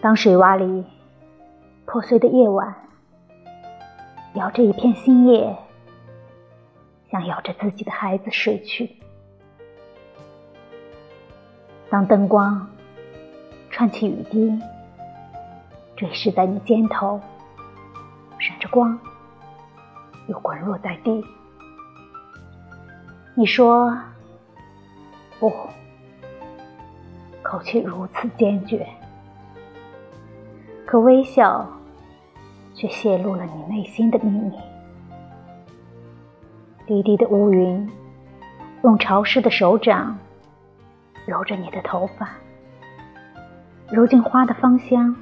[0.00, 0.84] 当水洼里
[1.84, 2.72] 破碎的夜晚，
[4.34, 5.56] 摇着一片新叶，
[7.10, 8.94] 想咬着自己的孩子睡去。
[11.90, 12.64] 当灯光
[13.70, 14.56] 串起雨滴，
[15.96, 17.20] 坠湿在你肩头，
[18.38, 18.96] 闪着光，
[20.28, 21.24] 又滚落在地。
[23.34, 23.98] 你说
[25.40, 25.52] 不，
[27.42, 28.86] 口气如此坚决。
[30.90, 31.68] 可微笑，
[32.72, 34.58] 却泄露了你内心的秘密。
[36.86, 37.86] 低低的乌云，
[38.82, 40.18] 用潮湿的手掌
[41.26, 42.30] 揉着你的头发，
[43.90, 45.14] 揉进花的芳香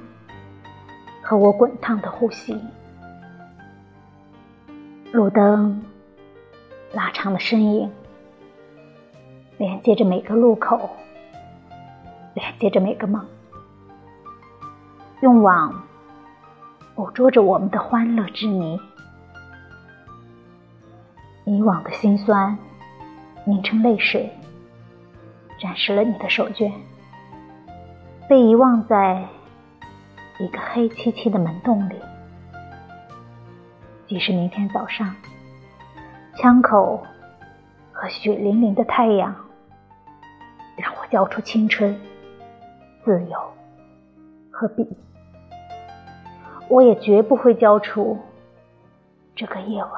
[1.21, 2.57] 和我滚烫的呼吸。
[5.11, 5.83] 路灯
[6.93, 7.91] 拉长了身影，
[9.57, 10.89] 连接着每个路口，
[12.35, 13.21] 连接着每个梦。
[15.21, 15.81] 用网
[16.93, 18.79] 捕捉着我们的欢乐之谜，
[21.43, 22.55] 以往的辛酸
[23.43, 24.31] 凝成泪水，
[25.59, 26.71] 展示了你的手绢，
[28.29, 29.25] 被遗忘在
[30.39, 31.95] 一个黑漆漆的门洞里。
[34.07, 35.15] 即使明天早上，
[36.35, 37.03] 枪口
[37.91, 39.35] 和血淋淋的太阳
[40.77, 41.99] 让我交出青春、
[43.03, 43.39] 自由
[44.57, 44.87] 和笔。
[46.67, 48.17] 我也绝不会交出
[49.35, 49.91] 这个夜晚，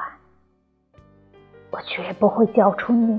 [1.70, 3.18] 我绝不会交出你。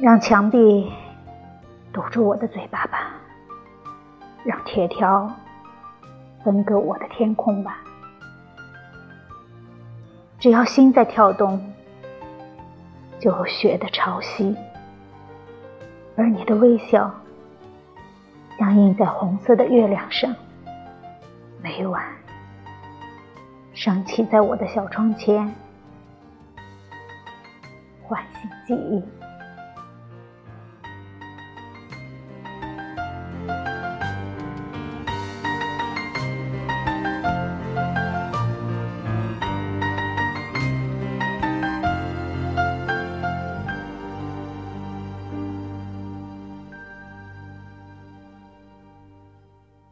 [0.00, 0.92] 让墙壁
[1.92, 3.14] 堵住我的嘴巴吧，
[4.44, 5.28] 让铁条
[6.44, 7.78] 分割我的天空吧。
[10.38, 11.72] 只要心在跳动，
[13.18, 14.56] 就有雪的潮汐，
[16.16, 17.12] 而你的微笑
[18.70, 20.34] 映在红色的月亮上。
[21.62, 22.04] 每晚，
[23.72, 25.52] 升起在我的小窗前，
[28.02, 29.02] 唤醒记忆。